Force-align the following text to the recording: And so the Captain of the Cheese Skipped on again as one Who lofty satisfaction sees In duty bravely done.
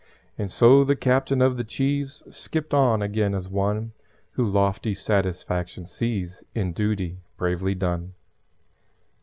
And 0.35 0.49
so 0.49 0.83
the 0.83 0.95
Captain 0.95 1.43
of 1.43 1.57
the 1.57 1.63
Cheese 1.63 2.23
Skipped 2.31 2.73
on 2.73 3.03
again 3.03 3.35
as 3.35 3.47
one 3.47 3.91
Who 4.31 4.43
lofty 4.43 4.95
satisfaction 4.95 5.85
sees 5.85 6.43
In 6.55 6.73
duty 6.73 7.19
bravely 7.37 7.75
done. 7.75 8.15